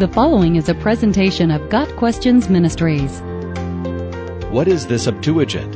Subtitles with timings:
[0.00, 3.20] The following is a presentation of Got Questions Ministries.
[4.50, 5.74] What is the Septuagint?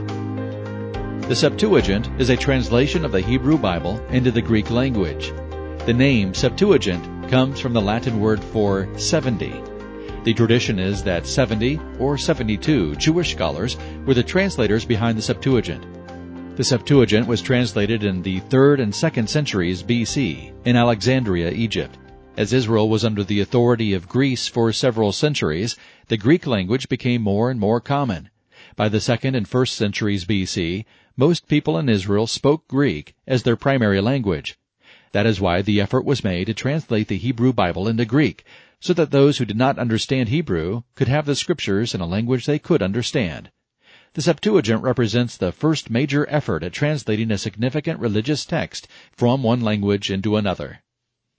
[1.29, 5.31] The Septuagint is a translation of the Hebrew Bible into the Greek language.
[5.85, 9.63] The name Septuagint comes from the Latin word for 70.
[10.25, 15.85] The tradition is that 70 or 72 Jewish scholars were the translators behind the Septuagint.
[16.57, 21.99] The Septuagint was translated in the 3rd and 2nd centuries BC in Alexandria, Egypt.
[22.37, 25.77] As Israel was under the authority of Greece for several centuries,
[26.09, 28.29] the Greek language became more and more common.
[28.75, 30.85] By the 2nd and 1st centuries BC,
[31.17, 34.59] most people in Israel spoke Greek as their primary language.
[35.13, 38.45] That is why the effort was made to translate the Hebrew Bible into Greek,
[38.81, 42.47] so that those who did not understand Hebrew could have the scriptures in a language
[42.47, 43.53] they could understand.
[44.15, 49.61] The Septuagint represents the first major effort at translating a significant religious text from one
[49.61, 50.81] language into another.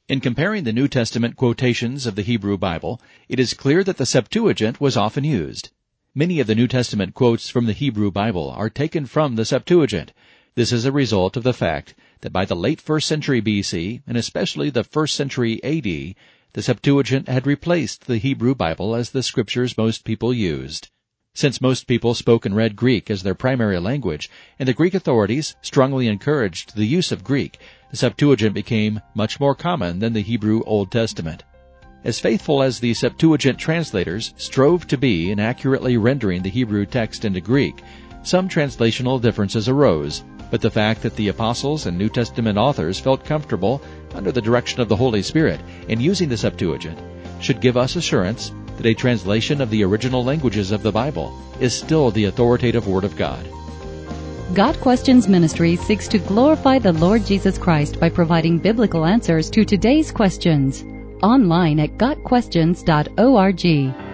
[0.07, 4.05] In comparing the New Testament quotations of the Hebrew Bible, it is clear that the
[4.05, 5.71] Septuagint was often used.
[6.13, 10.13] Many of the New Testament quotes from the Hebrew Bible are taken from the Septuagint.
[10.53, 14.15] This is a result of the fact that by the late 1st century BC, and
[14.15, 16.13] especially the 1st century AD,
[16.53, 20.91] the Septuagint had replaced the Hebrew Bible as the scriptures most people used.
[21.35, 25.53] Since most people spoke and read Greek as their primary language, and the Greek authorities
[25.61, 27.59] strongly encouraged the use of Greek,
[27.91, 31.43] the Septuagint became much more common than the Hebrew Old Testament.
[32.05, 37.25] As faithful as the Septuagint translators strove to be in accurately rendering the Hebrew text
[37.25, 37.83] into Greek,
[38.23, 43.25] some translational differences arose, but the fact that the apostles and New Testament authors felt
[43.25, 43.81] comfortable,
[44.13, 46.97] under the direction of the Holy Spirit, in using the Septuagint
[47.41, 51.73] should give us assurance that a translation of the original languages of the Bible is
[51.73, 53.47] still the authoritative Word of God.
[54.53, 59.65] Got Questions Ministry seeks to glorify the Lord Jesus Christ by providing biblical answers to
[59.65, 60.83] today's questions.
[61.23, 64.04] Online at GotQuestions.org.